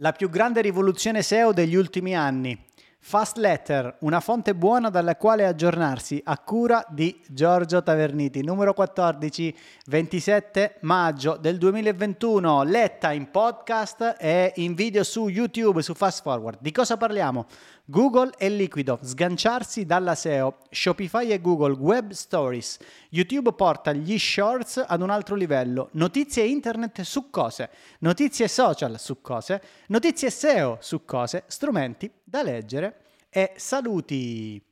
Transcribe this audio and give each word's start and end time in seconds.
La 0.00 0.12
più 0.12 0.30
grande 0.30 0.60
rivoluzione 0.60 1.22
SEO 1.22 1.52
degli 1.52 1.74
ultimi 1.74 2.14
anni. 2.14 2.56
Fast 3.00 3.36
Letter, 3.36 3.96
una 4.00 4.20
fonte 4.20 4.54
buona 4.54 4.90
dalla 4.90 5.16
quale 5.16 5.44
aggiornarsi, 5.44 6.20
a 6.24 6.38
cura 6.38 6.84
di 6.88 7.20
Giorgio 7.26 7.82
Taverniti, 7.82 8.44
numero 8.44 8.74
14, 8.74 9.56
27 9.86 10.78
maggio 10.82 11.36
del 11.36 11.58
2021, 11.58 12.62
letta 12.62 13.10
in 13.10 13.28
podcast 13.32 14.14
e 14.20 14.52
in 14.56 14.74
video 14.74 15.02
su 15.02 15.26
YouTube, 15.26 15.82
su 15.82 15.94
Fast 15.94 16.22
Forward. 16.22 16.58
Di 16.60 16.70
cosa 16.70 16.96
parliamo? 16.96 17.46
Google 17.90 18.32
è 18.36 18.50
liquido, 18.50 18.98
sganciarsi 19.00 19.86
dalla 19.86 20.14
SEO, 20.14 20.58
Shopify 20.68 21.30
e 21.30 21.40
Google, 21.40 21.72
Web 21.72 22.10
Stories, 22.10 22.76
YouTube 23.08 23.54
porta 23.54 23.92
gli 23.92 24.18
shorts 24.18 24.84
ad 24.86 25.00
un 25.00 25.08
altro 25.08 25.34
livello, 25.34 25.88
notizie 25.92 26.44
internet 26.44 27.00
su 27.00 27.30
cose, 27.30 27.70
notizie 28.00 28.46
social 28.46 29.00
su 29.00 29.22
cose, 29.22 29.62
notizie 29.86 30.28
SEO 30.28 30.76
su 30.82 31.06
cose, 31.06 31.44
strumenti 31.46 32.12
da 32.22 32.42
leggere. 32.42 33.04
E 33.30 33.54
saluti. 33.56 34.62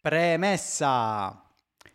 Premessa. 0.00 1.46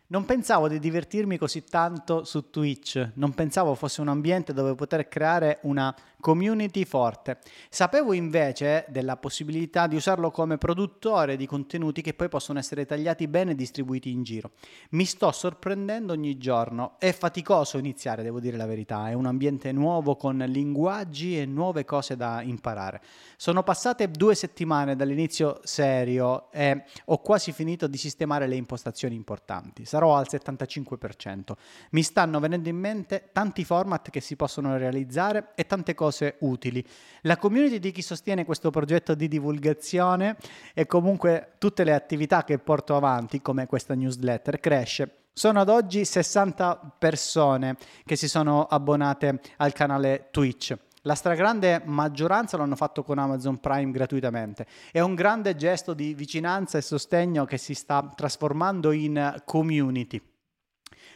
Non 0.08 0.26
pensavo 0.26 0.68
di 0.68 0.78
divertirmi 0.78 1.38
così 1.38 1.64
tanto 1.64 2.24
su 2.24 2.50
Twitch, 2.50 3.12
non 3.14 3.32
pensavo 3.32 3.74
fosse 3.74 4.02
un 4.02 4.08
ambiente 4.08 4.52
dove 4.52 4.74
poter 4.74 5.08
creare 5.08 5.60
una 5.62 5.96
community 6.22 6.84
forte. 6.84 7.38
Sapevo 7.68 8.12
invece 8.12 8.86
della 8.88 9.16
possibilità 9.16 9.88
di 9.88 9.96
usarlo 9.96 10.30
come 10.30 10.56
produttore 10.56 11.36
di 11.36 11.46
contenuti 11.46 12.00
che 12.00 12.14
poi 12.14 12.28
possono 12.28 12.60
essere 12.60 12.86
tagliati 12.86 13.26
bene 13.26 13.50
e 13.50 13.54
distribuiti 13.56 14.10
in 14.10 14.22
giro. 14.22 14.52
Mi 14.90 15.04
sto 15.04 15.32
sorprendendo 15.32 16.12
ogni 16.12 16.38
giorno. 16.38 16.94
È 16.98 17.10
faticoso 17.12 17.76
iniziare, 17.76 18.22
devo 18.22 18.38
dire 18.38 18.56
la 18.56 18.66
verità. 18.66 19.08
È 19.08 19.14
un 19.14 19.26
ambiente 19.26 19.72
nuovo 19.72 20.14
con 20.14 20.38
linguaggi 20.38 21.38
e 21.38 21.44
nuove 21.44 21.84
cose 21.84 22.16
da 22.16 22.40
imparare. 22.40 23.02
Sono 23.36 23.64
passate 23.64 24.08
due 24.08 24.36
settimane 24.36 24.94
dall'inizio 24.94 25.58
serio 25.64 26.52
e 26.52 26.84
ho 27.06 27.18
quasi 27.18 27.50
finito 27.50 27.88
di 27.88 27.98
sistemare 27.98 28.46
le 28.46 28.54
impostazioni 28.54 29.16
importanti. 29.16 29.84
Sarò 29.84 30.16
al 30.16 30.28
75%. 30.30 31.54
Mi 31.90 32.04
stanno 32.04 32.38
venendo 32.38 32.68
in 32.68 32.76
mente 32.76 33.30
tanti 33.32 33.64
format 33.64 34.08
che 34.10 34.20
si 34.20 34.36
possono 34.36 34.76
realizzare 34.76 35.50
e 35.56 35.66
tante 35.66 35.94
cose 35.94 36.10
cose 36.12 36.36
utili. 36.40 36.84
La 37.22 37.38
community 37.38 37.78
di 37.78 37.90
chi 37.90 38.02
sostiene 38.02 38.44
questo 38.44 38.70
progetto 38.70 39.14
di 39.14 39.26
divulgazione 39.26 40.36
e 40.74 40.86
comunque 40.86 41.54
tutte 41.58 41.82
le 41.82 41.94
attività 41.94 42.44
che 42.44 42.58
porto 42.58 42.94
avanti, 42.94 43.40
come 43.40 43.66
questa 43.66 43.94
newsletter, 43.94 44.60
cresce. 44.60 45.16
Sono 45.32 45.60
ad 45.60 45.70
oggi 45.70 46.04
60 46.04 46.96
persone 46.98 47.76
che 48.04 48.16
si 48.16 48.28
sono 48.28 48.64
abbonate 48.64 49.40
al 49.56 49.72
canale 49.72 50.28
Twitch. 50.30 50.76
La 51.04 51.14
stragrande 51.14 51.82
maggioranza 51.86 52.56
l'hanno 52.58 52.76
fatto 52.76 53.02
con 53.02 53.18
Amazon 53.18 53.58
Prime 53.58 53.90
gratuitamente. 53.90 54.66
È 54.92 55.00
un 55.00 55.14
grande 55.14 55.56
gesto 55.56 55.94
di 55.94 56.14
vicinanza 56.14 56.78
e 56.78 56.82
sostegno 56.82 57.44
che 57.44 57.56
si 57.56 57.74
sta 57.74 58.12
trasformando 58.14 58.92
in 58.92 59.42
community. 59.44 60.20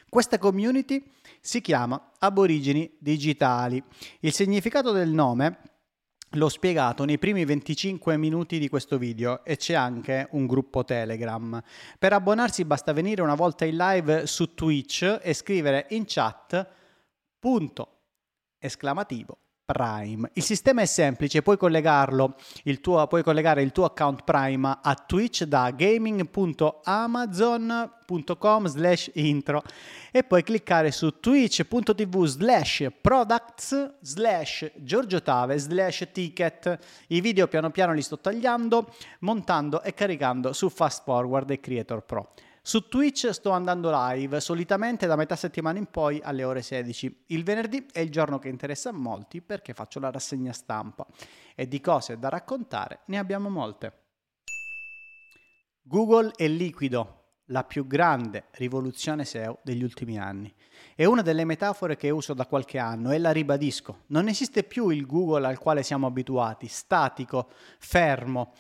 Questa 0.09 0.39
community 0.39 1.05
si 1.47 1.61
chiama 1.61 2.11
Aborigini 2.19 2.93
Digitali. 2.99 3.81
Il 4.19 4.33
significato 4.33 4.91
del 4.91 5.11
nome 5.11 5.61
l'ho 6.31 6.49
spiegato 6.49 7.05
nei 7.05 7.19
primi 7.19 7.45
25 7.45 8.17
minuti 8.17 8.59
di 8.59 8.69
questo 8.69 8.99
video 8.99 9.45
e 9.45 9.57
c'è 9.57 9.75
anche 9.75 10.27
un 10.33 10.47
gruppo 10.47 10.85
Telegram. 10.85 11.63
Per 12.01 12.13
abbonarsi 12.13 12.65
basta 12.65 12.93
venire 12.93 13.23
una 13.23 13.37
volta 13.37 13.65
in 13.65 13.77
live 13.77 14.27
su 14.27 14.55
Twitch 14.55 15.21
e 15.23 15.33
scrivere 15.35 15.87
in 15.91 16.03
chat 16.05 16.69
punto 17.39 17.99
esclamativo 18.59 19.39
Prime. 19.67 20.31
Il 20.35 20.45
sistema 20.45 20.83
è 20.83 20.87
semplice, 20.87 21.43
puoi 21.43 21.57
collegarlo, 21.57 22.37
il 22.63 22.81
tuo, 22.81 23.05
puoi 23.09 23.25
collegare 23.25 23.63
il 23.63 23.73
tuo 23.73 23.85
account 23.85 24.23
Prime 24.23 24.79
a 24.81 24.95
Twitch 24.95 25.43
da 25.43 25.73
gaming.amazon.com 25.73 28.67
slash 28.67 29.11
intro 29.15 29.65
e 30.13 30.23
poi 30.23 30.45
cliccare 30.45 30.93
su 30.93 31.19
twitch.tv 31.19 32.25
slash 32.27 32.87
products 33.01 33.95
slash 34.01 34.71
giorgiotave 34.77 35.59
slash 35.59 36.11
ticket. 36.13 36.79
I 37.09 37.21
video 37.21 37.49
piano 37.49 37.71
piano 37.71 37.93
li 37.93 38.03
sto 38.03 38.21
tagliando, 38.21 38.95
montando 39.21 39.83
e 39.83 39.95
caricando 39.95 40.53
su 40.53 40.69
Fast 40.69 41.03
Forward 41.03 41.51
e 41.51 41.59
Creator 41.59 42.05
Pro. 42.05 42.31
Su 42.67 42.89
Twitch 42.89 43.31
sto 43.31 43.51
andando 43.51 43.93
live 43.93 44.41
solitamente 44.41 45.07
da 45.07 45.15
metà 45.15 45.37
settimana 45.37 45.79
in 45.79 45.87
poi 45.87 46.21
alle 46.21 46.43
ore 46.43 46.63
16. 46.63 47.27
Il 47.27 47.45
venerdì 47.45 47.87
è 47.93 48.01
il 48.01 48.11
giorno 48.11 48.41
che 48.41 48.49
interessa 48.49 48.89
a 48.89 48.93
molti 48.93 49.41
perché 49.41 49.73
faccio 49.73 50.01
la 50.01 50.11
rassegna 50.11 50.53
stampa 50.53 51.07
e 51.55 51.69
di 51.69 51.81
cose 51.81 52.19
da 52.19 52.29
raccontare 52.29 53.03
ne 53.05 53.19
abbiamo 53.19 53.49
molte. 53.51 54.07
Google 55.81 56.33
è 56.35 56.49
liquido, 56.49 57.35
la 57.51 57.63
più 57.63 57.87
grande 57.87 58.47
rivoluzione 58.55 59.25
SEO 59.25 59.61
degli 59.63 59.85
ultimi 59.85 60.19
anni. 60.19 60.53
È 60.97 61.05
una 61.05 61.23
delle 61.23 61.45
metafore 61.45 61.95
che 61.95 62.11
uso 62.11 62.35
da 62.35 62.47
qualche 62.47 62.79
anno 62.79 63.13
e 63.13 63.19
la 63.19 63.31
ribadisco. 63.31 64.07
Non 64.07 64.27
esiste 64.27 64.65
più 64.65 64.89
il 64.89 65.07
Google 65.07 65.47
al 65.47 65.59
quale 65.61 65.85
siamo 65.85 66.09
abituati, 66.09 66.67
statico, 66.67 67.49
fermo 67.79 68.55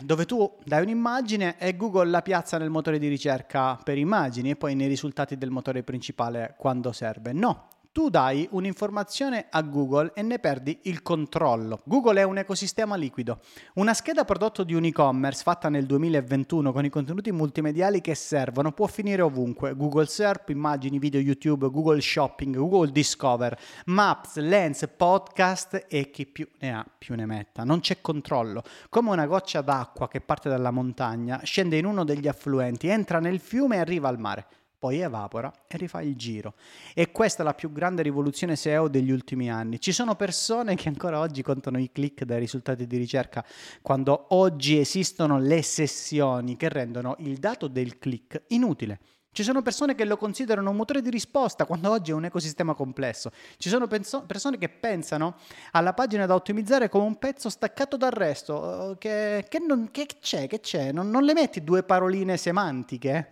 dove 0.00 0.24
tu 0.24 0.58
dai 0.64 0.82
un'immagine 0.82 1.58
e 1.58 1.76
Google 1.76 2.08
la 2.08 2.22
piazza 2.22 2.58
nel 2.58 2.70
motore 2.70 2.98
di 2.98 3.08
ricerca 3.08 3.76
per 3.76 3.98
immagini 3.98 4.50
e 4.50 4.56
poi 4.56 4.74
nei 4.74 4.88
risultati 4.88 5.36
del 5.36 5.50
motore 5.50 5.82
principale 5.82 6.54
quando 6.56 6.92
serve. 6.92 7.32
No, 7.32 7.68
tu 7.94 8.08
dai 8.08 8.48
un'informazione 8.50 9.46
a 9.48 9.62
Google 9.62 10.10
e 10.16 10.22
ne 10.22 10.40
perdi 10.40 10.80
il 10.82 11.00
controllo. 11.00 11.80
Google 11.84 12.18
è 12.18 12.24
un 12.24 12.38
ecosistema 12.38 12.96
liquido. 12.96 13.38
Una 13.74 13.94
scheda 13.94 14.24
prodotto 14.24 14.64
di 14.64 14.74
un 14.74 14.82
e-commerce 14.82 15.44
fatta 15.44 15.68
nel 15.68 15.86
2021 15.86 16.72
con 16.72 16.84
i 16.84 16.88
contenuti 16.88 17.30
multimediali 17.30 18.00
che 18.00 18.16
servono 18.16 18.72
può 18.72 18.88
finire 18.88 19.22
ovunque. 19.22 19.76
Google 19.76 20.06
Search, 20.06 20.48
immagini, 20.48 20.98
video 20.98 21.20
YouTube, 21.20 21.70
Google 21.70 22.00
Shopping, 22.00 22.56
Google 22.56 22.90
Discover, 22.90 23.56
Maps, 23.84 24.38
Lens, 24.38 24.88
podcast 24.96 25.86
e 25.88 26.10
chi 26.10 26.26
più 26.26 26.48
ne 26.58 26.74
ha 26.74 26.84
più 26.98 27.14
ne 27.14 27.26
metta. 27.26 27.62
Non 27.62 27.78
c'è 27.78 28.00
controllo. 28.00 28.64
Come 28.88 29.10
una 29.10 29.26
goccia 29.26 29.60
d'acqua 29.60 30.08
che 30.08 30.20
parte 30.20 30.48
dalla 30.48 30.72
montagna, 30.72 31.42
scende 31.44 31.76
in 31.76 31.86
uno 31.86 32.02
degli 32.02 32.26
affluenti, 32.26 32.88
entra 32.88 33.20
nel 33.20 33.38
fiume 33.38 33.76
e 33.76 33.78
arriva 33.78 34.08
al 34.08 34.18
mare 34.18 34.46
poi 34.84 35.00
evapora 35.00 35.50
e 35.66 35.78
rifà 35.78 36.02
il 36.02 36.14
giro. 36.14 36.52
E 36.92 37.10
questa 37.10 37.40
è 37.40 37.44
la 37.46 37.54
più 37.54 37.72
grande 37.72 38.02
rivoluzione 38.02 38.54
SEO 38.54 38.88
degli 38.88 39.10
ultimi 39.10 39.50
anni. 39.50 39.80
Ci 39.80 39.92
sono 39.92 40.14
persone 40.14 40.74
che 40.74 40.88
ancora 40.88 41.20
oggi 41.20 41.40
contano 41.40 41.78
i 41.78 41.90
click 41.90 42.24
dai 42.24 42.38
risultati 42.38 42.86
di 42.86 42.98
ricerca 42.98 43.42
quando 43.80 44.26
oggi 44.34 44.78
esistono 44.78 45.38
le 45.38 45.62
sessioni 45.62 46.58
che 46.58 46.68
rendono 46.68 47.16
il 47.20 47.38
dato 47.38 47.66
del 47.66 47.96
click 47.96 48.42
inutile. 48.48 48.98
Ci 49.32 49.42
sono 49.42 49.62
persone 49.62 49.94
che 49.94 50.04
lo 50.04 50.18
considerano 50.18 50.68
un 50.68 50.76
motore 50.76 51.00
di 51.00 51.08
risposta 51.08 51.64
quando 51.64 51.90
oggi 51.90 52.10
è 52.10 52.14
un 52.14 52.26
ecosistema 52.26 52.74
complesso. 52.74 53.30
Ci 53.56 53.70
sono 53.70 53.86
penso- 53.86 54.24
persone 54.26 54.58
che 54.58 54.68
pensano 54.68 55.36
alla 55.70 55.94
pagina 55.94 56.26
da 56.26 56.34
ottimizzare 56.34 56.90
come 56.90 57.06
un 57.06 57.16
pezzo 57.16 57.48
staccato 57.48 57.96
dal 57.96 58.12
resto. 58.12 58.54
Uh, 58.90 58.98
che, 58.98 59.46
che, 59.48 59.60
non, 59.60 59.88
che, 59.90 60.06
c'è? 60.20 60.46
Che 60.46 60.60
c'è? 60.60 60.92
Non, 60.92 61.08
non 61.08 61.24
le 61.24 61.32
metti 61.32 61.64
due 61.64 61.82
paroline 61.84 62.36
semantiche? 62.36 63.30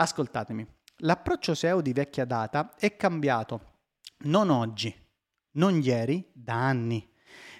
Ascoltatemi. 0.00 0.77
L'approccio 1.02 1.54
SEO 1.54 1.80
di 1.80 1.92
vecchia 1.92 2.24
data 2.24 2.74
è 2.76 2.96
cambiato, 2.96 3.60
non 4.24 4.50
oggi, 4.50 4.92
non 5.52 5.80
ieri, 5.80 6.28
da 6.32 6.54
anni. 6.54 7.08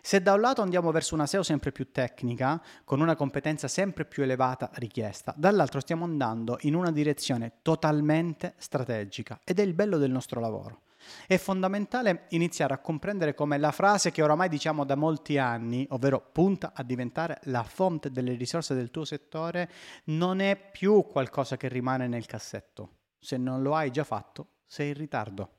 Se 0.03 0.21
da 0.21 0.33
un 0.33 0.41
lato 0.41 0.61
andiamo 0.61 0.91
verso 0.91 1.15
una 1.15 1.25
SEO 1.25 1.45
sempre 1.45 1.71
più 1.71 1.93
tecnica, 1.93 2.61
con 2.83 3.01
una 3.01 3.15
competenza 3.15 3.69
sempre 3.69 4.07
più 4.07 4.25
elevata 4.25 4.71
richiesta, 4.75 5.33
dall'altro 5.37 5.79
stiamo 5.79 6.05
andando 6.05 6.59
in 6.63 6.75
una 6.75 6.91
direzione 6.91 7.59
totalmente 7.63 8.55
strategica 8.57 9.39
ed 9.45 9.61
è 9.61 9.63
il 9.63 9.75
bello 9.75 9.99
del 9.99 10.11
nostro 10.11 10.41
lavoro. 10.41 10.83
È 11.25 11.37
fondamentale 11.37 12.25
iniziare 12.31 12.75
a 12.75 12.79
comprendere 12.79 13.35
come 13.35 13.57
la 13.57 13.71
frase 13.71 14.11
che 14.11 14.21
oramai 14.21 14.49
diciamo 14.49 14.85
da 14.85 14.97
molti 14.97 15.39
anni, 15.39 15.87
ovvero 15.91 16.29
punta 16.33 16.73
a 16.75 16.83
diventare 16.83 17.39
la 17.45 17.63
fonte 17.63 18.11
delle 18.11 18.35
risorse 18.35 18.75
del 18.75 18.91
tuo 18.91 19.05
settore, 19.05 19.71
non 20.07 20.41
è 20.41 20.57
più 20.57 21.07
qualcosa 21.07 21.57
che 21.57 21.69
rimane 21.69 22.09
nel 22.09 22.27
cassetto 22.27 22.95
se 23.19 23.37
non 23.37 23.63
lo 23.63 23.75
hai 23.75 23.91
già 23.91 24.05
fatto, 24.05 24.49
sei 24.67 24.89
in 24.89 24.95
ritardo. 24.95 25.53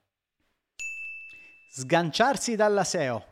Sganciarsi 1.72 2.56
dalla 2.56 2.84
SEO. 2.84 3.26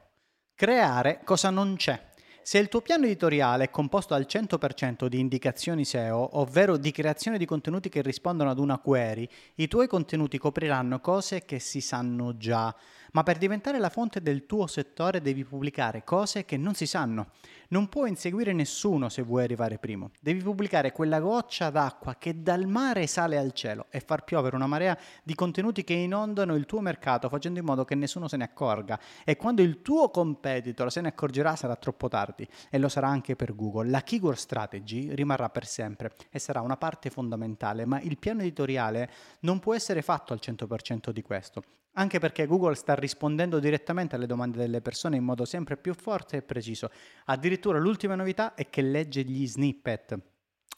Creare 0.53 1.21
cosa 1.23 1.49
non 1.49 1.75
c'è. 1.75 2.07
Se 2.47 2.57
il 2.59 2.69
tuo 2.69 2.79
piano 2.79 3.05
editoriale 3.05 3.65
è 3.65 3.69
composto 3.69 4.13
al 4.13 4.25
100% 4.25 5.07
di 5.07 5.19
indicazioni 5.19 5.83
SEO, 5.83 6.39
ovvero 6.39 6.77
di 6.77 6.91
creazione 6.91 7.37
di 7.37 7.45
contenuti 7.45 7.89
che 7.89 8.01
rispondono 8.01 8.49
ad 8.49 8.57
una 8.57 8.77
query, 8.77 9.27
i 9.55 9.67
tuoi 9.67 9.87
contenuti 9.87 10.37
copriranno 10.37 11.01
cose 11.01 11.43
che 11.43 11.59
si 11.59 11.81
sanno 11.81 12.37
già, 12.37 12.73
ma 13.17 13.23
per 13.23 13.39
diventare 13.39 13.79
la 13.79 13.89
fonte 13.89 14.21
del 14.21 14.45
tuo 14.45 14.67
settore 14.67 15.21
devi 15.21 15.43
pubblicare 15.43 16.03
cose 16.03 16.45
che 16.45 16.55
non 16.55 16.75
si 16.75 16.85
sanno. 16.85 17.31
Non 17.69 17.89
puoi 17.89 18.09
inseguire 18.09 18.53
nessuno 18.53 19.09
se 19.09 19.23
vuoi 19.23 19.43
arrivare 19.43 19.79
primo. 19.79 20.11
Devi 20.21 20.43
pubblicare 20.43 20.91
quella 20.91 21.19
goccia 21.19 21.71
d'acqua 21.71 22.17
che 22.19 22.43
dal 22.43 22.67
mare 22.67 23.07
sale 23.07 23.39
al 23.39 23.53
cielo 23.53 23.87
e 23.89 24.01
far 24.01 24.23
piovere 24.23 24.55
una 24.55 24.67
marea 24.67 24.95
di 25.23 25.33
contenuti 25.33 25.83
che 25.83 25.95
inondano 25.95 26.53
il 26.53 26.67
tuo 26.67 26.79
mercato 26.79 27.27
facendo 27.27 27.57
in 27.57 27.65
modo 27.65 27.85
che 27.85 27.95
nessuno 27.95 28.27
se 28.27 28.37
ne 28.37 28.43
accorga. 28.43 28.99
E 29.25 29.35
quando 29.35 29.63
il 29.63 29.81
tuo 29.81 30.11
competitor 30.11 30.91
se 30.91 31.01
ne 31.01 31.07
accorgerà 31.07 31.55
sarà 31.55 31.75
troppo 31.75 32.09
tardi 32.09 32.47
e 32.69 32.77
lo 32.77 32.87
sarà 32.87 33.07
anche 33.07 33.35
per 33.35 33.55
Google. 33.55 33.89
La 33.89 34.01
keyword 34.01 34.37
strategy 34.37 35.15
rimarrà 35.15 35.49
per 35.49 35.65
sempre 35.65 36.13
e 36.29 36.37
sarà 36.37 36.61
una 36.61 36.77
parte 36.77 37.09
fondamentale, 37.09 37.83
ma 37.85 37.99
il 37.99 38.19
piano 38.19 38.41
editoriale 38.41 39.09
non 39.39 39.57
può 39.57 39.73
essere 39.73 40.03
fatto 40.03 40.33
al 40.33 40.39
100% 40.39 41.09
di 41.09 41.23
questo 41.23 41.63
anche 41.97 42.19
perché 42.19 42.45
Google 42.45 42.75
sta 42.75 42.93
rispondendo 42.93 43.59
direttamente 43.59 44.15
alle 44.15 44.27
domande 44.27 44.57
delle 44.57 44.81
persone 44.81 45.17
in 45.17 45.23
modo 45.23 45.45
sempre 45.45 45.77
più 45.77 45.93
forte 45.93 46.37
e 46.37 46.41
preciso. 46.43 46.89
Addirittura 47.25 47.79
l'ultima 47.79 48.15
novità 48.15 48.53
è 48.53 48.69
che 48.69 48.81
legge 48.81 49.23
gli 49.23 49.45
snippet. 49.47 50.17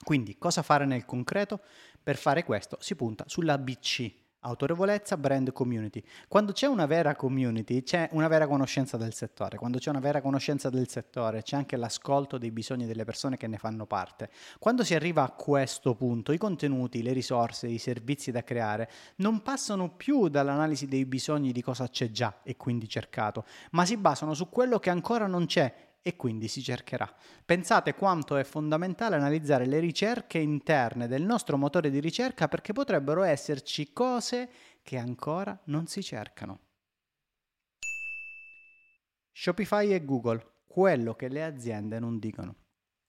Quindi 0.02 0.38
cosa 0.38 0.62
fare 0.62 0.86
nel 0.86 1.06
concreto? 1.06 1.60
Per 2.02 2.16
fare 2.16 2.44
questo 2.44 2.78
si 2.80 2.96
punta 2.96 3.26
sulla 3.28 3.58
BC, 3.58 4.14
Autorevolezza, 4.42 5.18
brand, 5.18 5.52
community. 5.52 6.02
Quando 6.30 6.54
c'è 6.54 6.66
una 6.66 6.86
vera 6.86 7.14
community, 7.14 7.84
c'è 7.84 8.08
una 8.14 8.30
vera 8.30 8.48
conoscenza 8.48 8.96
del 8.96 9.14
settore. 9.14 9.58
Quando 9.58 9.80
c'è 9.80 9.90
una 9.90 10.00
vera 10.00 10.22
conoscenza 10.22 10.70
del 10.70 10.88
settore, 10.88 11.42
c'è 11.42 11.58
anche 11.58 11.76
l'ascolto 11.76 12.38
dei 12.38 12.50
bisogni 12.50 12.86
delle 12.86 13.04
persone 13.04 13.36
che 13.36 13.48
ne 13.48 13.58
fanno 13.58 13.86
parte. 13.86 14.30
Quando 14.58 14.86
si 14.86 14.96
arriva 14.96 15.24
a 15.24 15.32
questo 15.32 15.94
punto, 15.94 16.32
i 16.32 16.38
contenuti, 16.38 17.04
le 17.04 17.12
risorse, 17.12 17.68
i 17.68 17.80
servizi 17.80 18.32
da 18.32 18.42
creare 18.42 18.90
non 19.18 19.42
passano 19.42 19.90
più 19.90 20.30
dall'analisi 20.30 20.88
dei 20.88 21.06
bisogni 21.06 21.52
di 21.52 21.62
cosa 21.62 21.90
c'è 21.90 22.10
già 22.10 22.40
e 22.42 22.56
quindi 22.56 22.88
cercato, 22.88 23.44
ma 23.72 23.84
si 23.84 23.98
basano 23.98 24.34
su 24.34 24.48
quello 24.48 24.80
che 24.80 24.90
ancora 24.90 25.28
non 25.28 25.48
c'è 25.48 25.89
e 26.02 26.16
quindi 26.16 26.48
si 26.48 26.62
cercherà. 26.62 27.14
Pensate 27.46 27.94
quanto 27.94 28.36
è 28.38 28.44
fondamentale 28.44 29.16
analizzare 29.16 29.66
le 29.66 29.80
ricerche 29.80 30.38
interne 30.38 31.08
del 31.08 31.24
nostro 31.24 31.58
motore 31.58 31.90
di 31.90 32.00
ricerca 32.00 32.48
perché 32.48 32.74
potrebbero 32.74 33.24
esserci 33.24 33.92
cose 33.92 34.50
che 34.82 34.98
ancora 34.98 35.60
non 35.66 35.88
si 35.88 36.02
cercano. 36.02 36.60
Shopify 39.32 39.94
e 39.94 40.04
Google, 40.04 40.64
quello 40.68 41.16
che 41.16 41.28
le 41.28 41.44
aziende 41.44 42.00
non 42.00 42.20
dicono. 42.20 42.56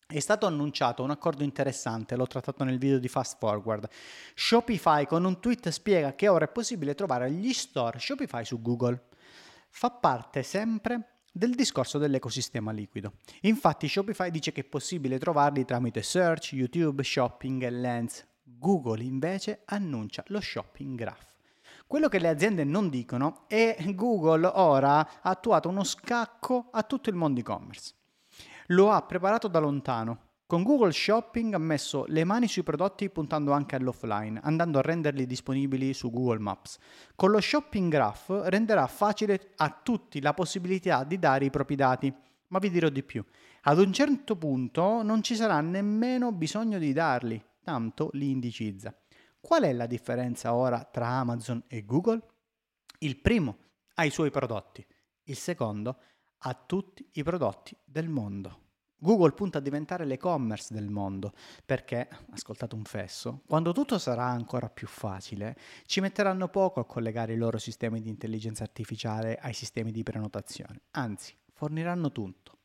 È 0.07 0.19
stato 0.19 0.47
annunciato 0.47 1.05
un 1.05 1.11
accordo 1.11 1.45
interessante, 1.45 2.17
l'ho 2.17 2.27
trattato 2.27 2.65
nel 2.65 2.79
video 2.79 2.99
di 2.99 3.07
Fast 3.07 3.39
Forward. 3.39 3.89
Shopify 4.35 5.07
con 5.07 5.25
un 5.25 5.41
tweet 5.41 5.69
spiega 5.69 6.15
che 6.15 6.27
ora 6.27 6.47
è 6.47 6.49
possibile 6.49 6.97
trovare 6.97 7.31
gli 7.31 7.53
store 7.53 8.01
Shopify 8.01 8.45
su 8.45 8.61
Google. 8.61 9.07
Fa 9.69 9.91
parte 9.91 10.43
sempre 10.43 11.20
del 11.31 11.55
discorso 11.55 11.99
dell'ecosistema 11.99 12.73
liquido. 12.73 13.15
Infatti 13.43 13.89
Shopify 13.89 14.31
dice 14.31 14.53
che 14.53 14.63
è 14.63 14.65
possibile 14.65 15.19
trovarli 15.19 15.65
tramite 15.65 16.03
search, 16.03 16.53
YouTube, 16.53 17.03
shopping 17.03 17.63
e 17.63 17.71
lens. 17.71 18.27
Google 18.43 19.03
invece 19.03 19.63
annuncia 19.67 20.25
lo 20.29 20.41
shopping 20.41 20.97
graph. 20.97 21.29
Quello 21.87 22.09
che 22.09 22.19
le 22.19 22.29
aziende 22.29 22.65
non 22.65 22.89
dicono 22.89 23.45
è 23.49 23.75
che 23.79 23.95
Google 23.95 24.47
ora 24.47 24.99
ha 24.99 25.21
attuato 25.23 25.69
uno 25.69 25.85
scacco 25.85 26.69
a 26.71 26.83
tutto 26.83 27.11
il 27.11 27.17
mondo 27.17 27.41
e-commerce. 27.41 27.95
Lo 28.69 28.91
ha 28.91 29.03
preparato 29.03 29.49
da 29.49 29.59
lontano, 29.59 30.30
con 30.51 30.65
Google 30.65 30.91
Shopping 30.91 31.55
ha 31.55 31.59
messo 31.59 32.05
le 32.09 32.25
mani 32.25 32.49
sui 32.49 32.65
prodotti 32.65 33.09
puntando 33.09 33.53
anche 33.53 33.77
all'offline, 33.77 34.41
andando 34.43 34.81
a 34.81 34.83
renderli 34.83 35.25
disponibili 35.25 35.95
su 35.95 36.11
Google 36.11 36.41
Maps. 36.41 36.77
Con 37.15 37.31
lo 37.31 37.41
Shopping 37.41 37.89
Graph 37.89 38.31
renderà 38.47 38.89
facile 38.89 39.53
a 39.55 39.81
tutti 39.81 40.21
la 40.21 40.35
possibilità 40.35 41.05
di 41.05 41.21
dare 41.21 41.45
i 41.45 41.51
propri 41.51 41.77
dati. 41.77 42.13
Ma 42.49 42.59
vi 42.59 42.69
dirò 42.69 42.89
di 42.89 43.05
più. 43.05 43.25
Ad 43.61 43.79
un 43.79 43.93
certo 43.93 44.35
punto 44.35 45.05
non 45.05 45.23
ci 45.23 45.37
sarà 45.37 45.61
nemmeno 45.61 46.33
bisogno 46.33 46.79
di 46.79 46.93
darli, 46.93 47.41
tanto 47.63 48.11
li 48.15 48.33
indicizza. 48.33 48.93
Qual 49.41 49.63
è 49.63 49.73
la 49.73 49.87
differenza 49.87 50.53
ora 50.53 50.83
tra 50.83 51.07
Amazon 51.07 51.63
e 51.69 51.85
Google? 51.85 52.23
Il 52.99 53.21
primo 53.21 53.57
ha 53.95 54.05
i 54.05 54.11
suoi 54.11 54.33
prodotti, 54.33 54.85
il 55.27 55.37
secondo 55.37 55.97
ha 56.39 56.55
tutti 56.55 57.09
i 57.13 57.23
prodotti 57.23 57.77
del 57.85 58.09
mondo. 58.09 58.60
Google 59.03 59.33
punta 59.33 59.59
a 59.59 59.61
diventare 59.63 60.05
l'e-commerce 60.05 60.75
del 60.75 60.91
mondo 60.91 61.33
perché, 61.65 62.07
ascoltate 62.33 62.75
un 62.75 62.85
fesso, 62.85 63.41
quando 63.47 63.73
tutto 63.73 63.99
sarà 63.99 64.25
ancora 64.25 64.69
più 64.69 64.87
facile, 64.87 65.57
ci 65.87 66.01
metteranno 66.01 66.49
poco 66.49 66.81
a 66.81 66.85
collegare 66.85 67.33
i 67.33 67.39
loro 67.39 67.57
sistemi 67.57 68.03
di 68.03 68.11
intelligenza 68.11 68.63
artificiale 68.63 69.39
ai 69.41 69.55
sistemi 69.55 69.91
di 69.91 70.03
prenotazione, 70.03 70.83
anzi, 70.91 71.35
forniranno 71.55 72.13
tutto. 72.13 72.59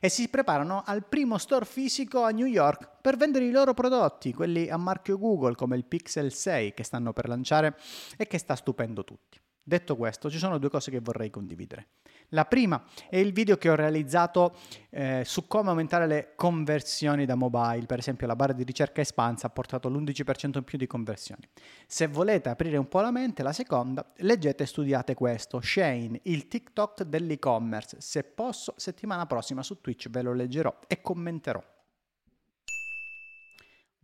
E 0.00 0.08
si 0.08 0.28
preparano 0.28 0.82
al 0.84 1.04
primo 1.04 1.36
store 1.36 1.66
fisico 1.66 2.22
a 2.22 2.30
New 2.30 2.46
York 2.46 2.88
per 3.02 3.18
vendere 3.18 3.44
i 3.44 3.50
loro 3.50 3.74
prodotti, 3.74 4.32
quelli 4.32 4.70
a 4.70 4.78
marchio 4.78 5.18
Google 5.18 5.54
come 5.54 5.76
il 5.76 5.84
Pixel 5.84 6.32
6 6.32 6.72
che 6.72 6.84
stanno 6.84 7.12
per 7.12 7.28
lanciare 7.28 7.76
e 8.16 8.26
che 8.26 8.38
sta 8.38 8.56
stupendo 8.56 9.04
tutti. 9.04 9.38
Detto 9.62 9.94
questo, 9.94 10.30
ci 10.30 10.38
sono 10.38 10.56
due 10.56 10.70
cose 10.70 10.90
che 10.90 11.00
vorrei 11.00 11.28
condividere. 11.28 11.88
La 12.34 12.46
prima 12.46 12.82
è 13.10 13.18
il 13.18 13.32
video 13.32 13.58
che 13.58 13.68
ho 13.68 13.74
realizzato 13.74 14.56
eh, 14.88 15.22
su 15.24 15.46
come 15.46 15.68
aumentare 15.68 16.06
le 16.06 16.32
conversioni 16.34 17.26
da 17.26 17.34
mobile, 17.34 17.84
per 17.84 17.98
esempio 17.98 18.26
la 18.26 18.34
barra 18.36 18.54
di 18.54 18.62
ricerca 18.62 19.02
espansa 19.02 19.48
ha 19.48 19.50
portato 19.50 19.90
l'11% 19.90 20.56
in 20.56 20.64
più 20.64 20.78
di 20.78 20.86
conversioni. 20.86 21.46
Se 21.86 22.06
volete 22.06 22.48
aprire 22.48 22.78
un 22.78 22.88
po' 22.88 23.00
la 23.00 23.10
mente, 23.10 23.42
la 23.42 23.52
seconda, 23.52 24.12
leggete 24.16 24.62
e 24.62 24.66
studiate 24.66 25.14
questo, 25.14 25.60
Shane, 25.60 26.20
il 26.24 26.48
TikTok 26.48 27.02
dell'e-commerce. 27.02 28.00
Se 28.00 28.24
posso, 28.24 28.72
settimana 28.78 29.26
prossima 29.26 29.62
su 29.62 29.82
Twitch 29.82 30.08
ve 30.08 30.22
lo 30.22 30.32
leggerò 30.32 30.74
e 30.86 31.02
commenterò. 31.02 31.62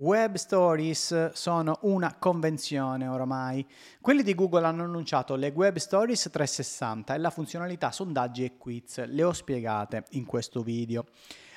Web 0.00 0.36
Stories 0.36 1.32
sono 1.32 1.78
una 1.82 2.14
convenzione 2.18 3.08
oramai. 3.08 3.66
Quelli 4.00 4.22
di 4.22 4.32
Google 4.32 4.64
hanno 4.64 4.84
annunciato 4.84 5.34
le 5.34 5.48
Web 5.48 5.78
Stories 5.78 6.28
360 6.30 7.14
e 7.14 7.18
la 7.18 7.30
funzionalità 7.30 7.90
sondaggi 7.90 8.44
e 8.44 8.56
quiz. 8.56 9.04
Le 9.06 9.24
ho 9.24 9.32
spiegate 9.32 10.04
in 10.10 10.24
questo 10.24 10.62
video. 10.62 11.06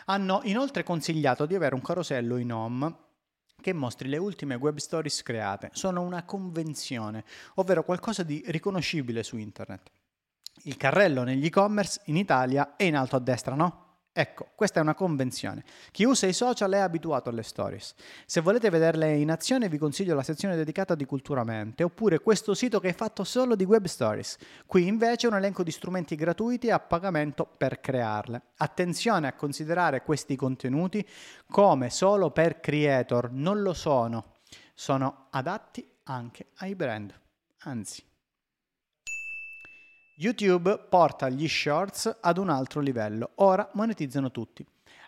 Hanno 0.05 0.41
inoltre 0.45 0.81
consigliato 0.81 1.45
di 1.45 1.53
avere 1.53 1.75
un 1.75 1.81
carosello 1.81 2.37
in 2.37 2.51
home 2.51 2.95
che 3.61 3.73
mostri 3.73 4.09
le 4.09 4.17
ultime 4.17 4.55
web 4.55 4.77
stories 4.77 5.21
create. 5.21 5.69
Sono 5.73 6.01
una 6.01 6.23
convenzione, 6.23 7.23
ovvero 7.55 7.83
qualcosa 7.83 8.23
di 8.23 8.43
riconoscibile 8.47 9.21
su 9.21 9.37
internet. 9.37 9.91
Il 10.63 10.77
carrello 10.77 11.21
negli 11.21 11.45
e-commerce 11.45 12.01
in 12.05 12.17
Italia 12.17 12.75
è 12.75 12.85
in 12.85 12.95
alto 12.95 13.17
a 13.17 13.19
destra, 13.19 13.53
no? 13.53 13.90
Ecco, 14.13 14.49
questa 14.55 14.79
è 14.79 14.83
una 14.83 14.93
convenzione. 14.93 15.63
Chi 15.89 16.03
usa 16.03 16.27
i 16.27 16.33
social 16.33 16.73
è 16.73 16.79
abituato 16.79 17.29
alle 17.29 17.43
stories. 17.43 17.93
Se 18.25 18.41
volete 18.41 18.69
vederle 18.69 19.15
in 19.15 19.31
azione 19.31 19.69
vi 19.69 19.77
consiglio 19.77 20.15
la 20.15 20.21
sezione 20.21 20.57
dedicata 20.57 20.95
di 20.95 21.05
Culturamente 21.05 21.83
oppure 21.83 22.19
questo 22.19 22.53
sito 22.53 22.81
che 22.81 22.89
è 22.89 22.93
fatto 22.93 23.23
solo 23.23 23.55
di 23.55 23.63
web 23.63 23.85
stories. 23.85 24.37
Qui 24.65 24.85
invece 24.85 25.27
un 25.27 25.35
elenco 25.35 25.63
di 25.63 25.71
strumenti 25.71 26.15
gratuiti 26.15 26.69
a 26.69 26.79
pagamento 26.81 27.45
per 27.45 27.79
crearle. 27.79 28.41
Attenzione 28.57 29.27
a 29.27 29.33
considerare 29.33 30.03
questi 30.03 30.35
contenuti 30.35 31.07
come 31.49 31.89
solo 31.89 32.31
per 32.31 32.59
creator, 32.59 33.31
non 33.31 33.61
lo 33.61 33.73
sono. 33.73 34.39
Sono 34.73 35.27
adatti 35.29 35.89
anche 36.03 36.47
ai 36.57 36.75
brand. 36.75 37.17
Anzi, 37.59 38.03
YouTube 40.21 40.77
porta 40.87 41.29
gli 41.29 41.47
shorts 41.47 42.17
ad 42.21 42.37
un 42.37 42.49
altro 42.49 42.79
livello, 42.79 43.31
ora 43.37 43.67
monetizzano 43.73 44.29
tutti. 44.29 44.63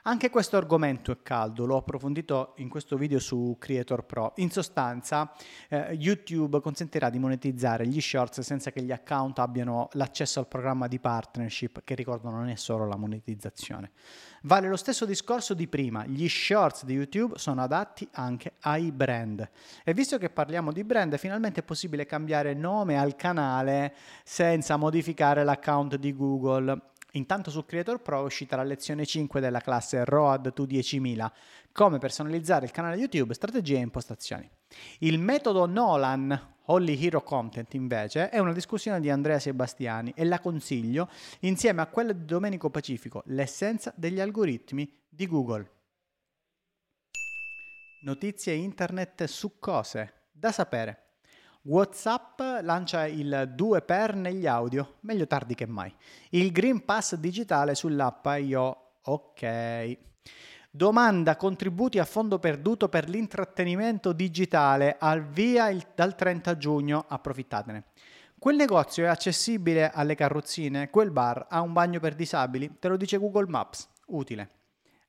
Anche 0.05 0.29
questo 0.29 0.57
argomento 0.57 1.13
è 1.13 1.21
caldo, 1.23 1.65
l'ho 1.65 1.77
approfondito 1.77 2.55
in 2.57 2.67
questo 2.67 2.97
video 2.97 3.19
su 3.19 3.55
Creator 3.57 4.03
Pro. 4.03 4.33
In 4.35 4.51
sostanza, 4.51 5.31
eh, 5.69 5.93
YouTube 5.93 6.59
consentirà 6.59 7.09
di 7.09 7.19
monetizzare 7.19 7.87
gli 7.87 8.01
shorts 8.01 8.41
senza 8.41 8.73
che 8.73 8.81
gli 8.81 8.91
account 8.91 9.39
abbiano 9.39 9.87
l'accesso 9.93 10.39
al 10.39 10.49
programma 10.49 10.89
di 10.89 10.99
partnership, 10.99 11.83
che 11.85 11.95
ricordo 11.95 12.29
non 12.29 12.49
è 12.49 12.55
solo 12.55 12.85
la 12.85 12.97
monetizzazione. 12.97 13.91
Vale 14.41 14.67
lo 14.67 14.75
stesso 14.75 15.05
discorso 15.05 15.53
di 15.53 15.69
prima, 15.69 16.05
gli 16.05 16.27
shorts 16.27 16.83
di 16.83 16.95
YouTube 16.95 17.37
sono 17.37 17.61
adatti 17.61 18.05
anche 18.11 18.55
ai 18.63 18.91
brand. 18.91 19.49
E 19.85 19.93
visto 19.93 20.17
che 20.17 20.29
parliamo 20.29 20.73
di 20.73 20.83
brand, 20.83 21.15
finalmente 21.15 21.61
è 21.61 21.63
possibile 21.63 22.05
cambiare 22.05 22.53
nome 22.53 22.99
al 22.99 23.15
canale 23.15 23.93
senza 24.25 24.75
modificare 24.75 25.45
l'account 25.45 25.95
di 25.95 26.13
Google 26.13 26.91
Intanto 27.15 27.51
su 27.51 27.63
Creator 27.65 28.01
Pro 28.01 28.21
è 28.21 28.23
uscita 28.23 28.55
la 28.55 28.63
lezione 28.63 29.05
5 29.05 29.39
della 29.39 29.59
classe 29.59 30.03
Road 30.03 30.51
to 30.53 30.63
10.000, 30.63 31.31
come 31.71 31.99
personalizzare 31.99 32.65
il 32.65 32.71
canale 32.71 32.95
YouTube, 32.95 33.35
strategie 33.35 33.75
e 33.75 33.81
impostazioni. 33.81 34.49
Il 34.99 35.19
metodo 35.19 35.67
Nolan, 35.67 36.55
Holy 36.65 36.99
Hero 36.99 37.21
Content, 37.21 37.71
invece, 37.75 38.29
è 38.29 38.39
una 38.39 38.53
discussione 38.53 38.99
di 38.99 39.11
Andrea 39.11 39.37
Sebastiani 39.37 40.11
e 40.15 40.25
la 40.25 40.39
consiglio 40.39 41.07
insieme 41.41 41.81
a 41.81 41.87
quella 41.87 42.13
di 42.13 42.25
Domenico 42.25 42.71
Pacifico, 42.71 43.21
l'essenza 43.27 43.93
degli 43.95 44.19
algoritmi 44.19 44.91
di 45.07 45.27
Google. 45.27 45.71
Notizie 48.01 48.53
internet 48.53 49.25
su 49.25 49.59
cose 49.59 50.29
da 50.31 50.51
sapere. 50.51 51.02
WhatsApp 51.65 52.41
lancia 52.61 53.05
il 53.05 53.53
2 53.55 53.81
per 53.83 54.15
negli 54.15 54.45
audio, 54.45 54.95
meglio 55.01 55.25
tardi 55.27 55.55
che 55.55 55.65
mai. 55.65 55.93
Il 56.31 56.51
Green 56.51 56.83
Pass 56.83 57.15
digitale 57.15 57.73
sull'app 57.73 58.27
io 58.41 58.95
ok. 59.01 59.97
Domanda 60.69 61.37
contributi 61.37 61.99
a 61.99 62.05
fondo 62.05 62.37
perduto 62.37 62.89
per 62.89 63.07
l'intrattenimento 63.07 64.11
digitale 64.11 64.97
al 64.99 65.25
via 65.25 65.69
il, 65.69 65.81
dal 65.95 66.15
30 66.15 66.57
giugno, 66.57 67.05
approfittatene. 67.07 67.83
Quel 68.37 68.57
negozio 68.57 69.05
è 69.05 69.07
accessibile 69.07 69.89
alle 69.89 70.15
carrozzine, 70.15 70.89
quel 70.89 71.11
bar 71.11 71.45
ha 71.49 71.61
un 71.61 71.71
bagno 71.71 72.01
per 72.01 72.13
disabili, 72.13 72.77
te 72.77 72.89
lo 72.89 72.97
dice 72.97 73.17
Google 73.17 73.47
Maps, 73.47 73.87
utile. 74.07 74.49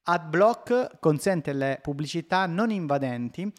AdBlock 0.04 1.00
consente 1.00 1.52
le 1.52 1.80
pubblicità 1.82 2.46
non 2.46 2.70
invadenti 2.70 3.52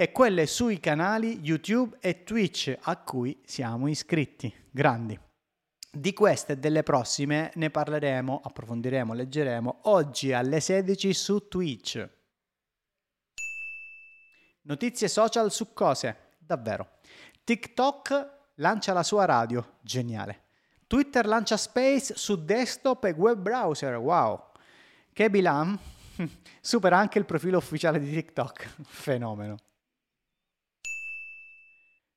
e 0.00 0.12
quelle 0.12 0.46
sui 0.46 0.78
canali 0.78 1.40
YouTube 1.40 1.96
e 1.98 2.22
Twitch 2.22 2.72
a 2.82 2.98
cui 2.98 3.36
siamo 3.44 3.88
iscritti. 3.88 4.54
Grandi. 4.70 5.18
Di 5.90 6.12
queste 6.12 6.52
e 6.52 6.56
delle 6.56 6.84
prossime 6.84 7.50
ne 7.56 7.68
parleremo, 7.68 8.42
approfondiremo, 8.44 9.12
leggeremo 9.12 9.80
oggi 9.84 10.32
alle 10.32 10.60
16 10.60 11.12
su 11.12 11.48
Twitch. 11.48 12.08
Notizie 14.62 15.08
social 15.08 15.50
su 15.50 15.72
cose, 15.72 16.34
davvero. 16.38 16.98
TikTok 17.42 18.52
lancia 18.54 18.92
la 18.92 19.02
sua 19.02 19.24
radio, 19.24 19.78
geniale. 19.80 20.44
Twitter 20.86 21.26
lancia 21.26 21.56
Space 21.56 22.14
su 22.14 22.44
desktop 22.44 23.02
e 23.02 23.14
web 23.18 23.40
browser, 23.40 23.96
wow. 23.96 24.52
Kebi 25.12 25.40
Lam 25.40 25.76
supera 26.60 26.98
anche 26.98 27.18
il 27.18 27.24
profilo 27.24 27.58
ufficiale 27.58 27.98
di 27.98 28.12
TikTok, 28.12 28.74
fenomeno. 28.86 29.56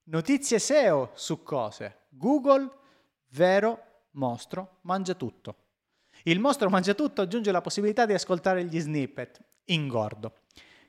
Notizie 0.04 0.58
SEO 0.58 1.12
su 1.14 1.44
cose. 1.44 2.06
Google, 2.08 2.68
vero 3.28 4.06
mostro, 4.12 4.78
mangia 4.80 5.14
tutto. 5.14 5.56
Il 6.24 6.40
mostro 6.40 6.68
mangia 6.68 6.94
tutto 6.94 7.20
aggiunge 7.20 7.52
la 7.52 7.60
possibilità 7.60 8.04
di 8.04 8.12
ascoltare 8.12 8.64
gli 8.64 8.80
snippet, 8.80 9.40
ingordo. 9.66 10.38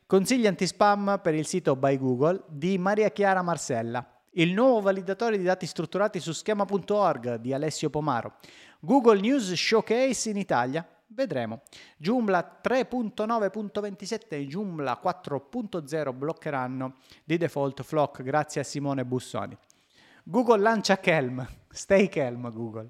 Consigli 0.07 0.47
anti-spam 0.47 1.19
per 1.21 1.35
il 1.35 1.45
sito 1.45 1.75
By 1.75 1.99
Google 1.99 2.43
di 2.47 2.79
Maria 2.79 3.11
Chiara 3.11 3.43
Marcella. 3.43 4.03
Il 4.31 4.51
nuovo 4.51 4.81
validatore 4.81 5.37
di 5.37 5.43
dati 5.43 5.67
strutturati 5.67 6.19
su 6.19 6.31
schema.org 6.31 7.35
di 7.35 7.53
Alessio 7.53 7.91
Pomaro. 7.91 8.37
Google 8.79 9.19
News 9.19 9.53
Showcase 9.53 10.31
in 10.31 10.37
Italia. 10.37 10.83
Vedremo. 11.13 11.61
Joomla 11.97 12.59
3.9.27 12.63 14.19
e 14.29 14.47
Joomla 14.47 14.99
4.0 15.03 16.15
bloccheranno 16.15 16.95
di 17.23 17.37
default 17.37 17.83
Flock 17.83 18.23
grazie 18.23 18.61
a 18.61 18.63
Simone 18.63 19.05
Bussoni. 19.05 19.55
Google 20.23 20.59
lancia 20.59 20.97
Kelm. 20.97 21.47
Stay 21.69 22.07
Kelm 22.09 22.51
Google. 22.51 22.89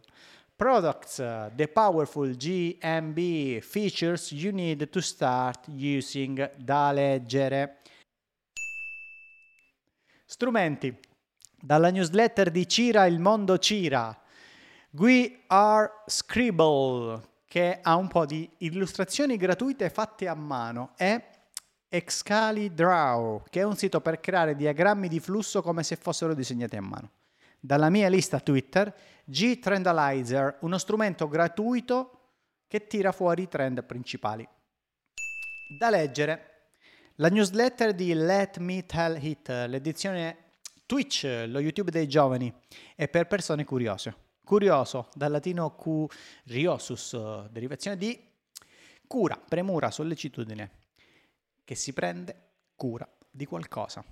Products, 0.56 1.15
the 1.15 1.68
powerful 1.68 2.30
GMB 2.30 3.60
features 3.62 4.32
you 4.32 4.53
need 4.53 4.89
to 4.89 5.01
start 5.01 5.68
using 5.68 6.56
da 6.56 6.92
leggere. 6.92 7.82
Strumenti 10.25 10.98
dalla 11.60 11.89
newsletter 11.89 12.51
di 12.51 12.68
Cira 12.68 13.06
Il 13.06 13.20
Mondo 13.20 13.58
Cira. 13.58 14.18
We 14.92 15.44
Are 15.48 16.03
Scribble, 16.06 17.22
che 17.53 17.77
ha 17.83 17.98
un 17.98 18.07
po' 18.07 18.25
di 18.25 18.50
illustrazioni 18.57 19.38
gratuite 19.38 19.91
fatte 19.91 20.27
a 20.27 20.33
mano, 20.33 20.93
e 20.98 21.24
Excali 21.88 22.74
Draw, 22.74 23.43
che 23.48 23.60
è 23.60 23.63
un 23.63 23.75
sito 23.75 24.01
per 24.01 24.19
creare 24.19 24.55
diagrammi 24.55 25.07
di 25.07 25.19
flusso 25.19 25.62
come 25.62 25.83
se 25.83 25.95
fossero 25.95 26.33
disegnati 26.33 26.77
a 26.77 26.81
mano. 26.81 27.12
Dalla 27.60 27.91
mia 27.91 28.10
lista 28.10 28.39
Twitter, 28.39 28.91
G 29.24 29.60
Trendalizer, 29.60 30.57
uno 30.62 30.79
strumento 30.79 31.27
gratuito 31.27 32.31
che 32.67 32.88
tira 32.88 33.12
fuori 33.12 33.43
i 33.43 33.48
trend 33.48 33.83
principali. 33.83 34.50
Da 35.77 35.91
leggere, 35.91 36.69
la 37.17 37.29
newsletter 37.29 37.93
di 37.93 38.15
Let 38.15 38.57
Me 38.57 38.83
Tell 38.88 39.24
It, 39.24 39.48
l'edizione 39.67 40.38
Twitch, 40.88 41.45
lo 41.45 41.60
YouTube 41.60 41.91
dei 41.91 42.07
giovani, 42.07 42.51
è 42.95 43.07
per 43.07 43.27
persone 43.27 43.63
curiose. 43.63 44.23
Curioso, 44.43 45.07
dal 45.13 45.31
latino 45.31 45.73
curiosus, 45.73 47.47
derivazione 47.50 47.95
di 47.95 48.31
cura, 49.07 49.38
premura, 49.38 49.89
sollecitudine, 49.89 50.69
che 51.63 51.75
si 51.75 51.93
prende 51.93 52.50
cura 52.75 53.07
di 53.31 53.45
qualcosa. 53.45 54.03